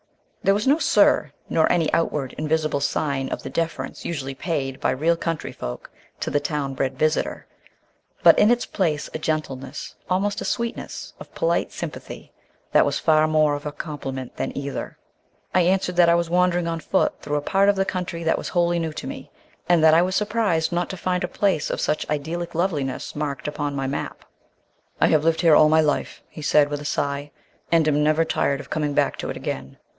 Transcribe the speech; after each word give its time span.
There 0.41 0.55
was 0.55 0.65
no 0.65 0.79
"sir," 0.79 1.31
nor 1.47 1.71
any 1.71 1.93
outward 1.93 2.33
and 2.39 2.49
visible 2.49 2.79
sign 2.79 3.29
of 3.29 3.43
the 3.43 3.51
deference 3.51 4.03
usually 4.03 4.33
paid 4.33 4.79
by 4.79 4.89
real 4.89 5.15
country 5.15 5.51
folk 5.51 5.91
to 6.21 6.31
the 6.31 6.39
town 6.39 6.73
bred 6.73 6.97
visitor, 6.97 7.45
but 8.23 8.39
in 8.39 8.49
its 8.49 8.65
place 8.65 9.07
a 9.13 9.19
gentleness, 9.19 9.93
almost 10.09 10.41
a 10.41 10.45
sweetness, 10.45 11.13
of 11.19 11.31
polite 11.35 11.71
sympathy 11.71 12.31
that 12.71 12.87
was 12.87 12.97
far 12.97 13.27
more 13.27 13.53
of 13.53 13.67
a 13.67 13.71
compliment 13.71 14.37
than 14.37 14.57
either. 14.57 14.97
I 15.53 15.61
answered 15.61 15.97
that 15.97 16.09
I 16.09 16.15
was 16.15 16.31
wandering 16.31 16.65
on 16.65 16.79
foot 16.79 17.21
through 17.21 17.35
a 17.37 17.41
part 17.41 17.69
of 17.69 17.75
the 17.75 17.85
country 17.85 18.23
that 18.23 18.39
was 18.39 18.49
wholly 18.49 18.79
new 18.79 18.93
to 18.93 19.05
me, 19.05 19.29
and 19.69 19.83
that 19.83 19.93
I 19.93 20.01
was 20.01 20.15
surprised 20.15 20.71
not 20.71 20.89
to 20.89 20.97
find 20.97 21.23
a 21.23 21.27
place 21.27 21.69
of 21.69 21.79
such 21.79 22.09
idyllic 22.09 22.55
loveliness 22.55 23.15
marked 23.15 23.47
upon 23.47 23.75
my 23.75 23.85
map. 23.85 24.25
"I 24.99 25.05
have 25.09 25.23
lived 25.23 25.41
here 25.41 25.55
all 25.55 25.69
my 25.69 25.81
life," 25.81 26.23
he 26.27 26.41
said, 26.41 26.69
with 26.69 26.81
a 26.81 26.85
sigh, 26.85 27.29
"and 27.71 27.87
am 27.87 28.03
never 28.03 28.25
tired 28.25 28.59
of 28.59 28.71
coming 28.71 28.95
back 28.95 29.17
to 29.17 29.29
it 29.29 29.37
again." 29.37 29.77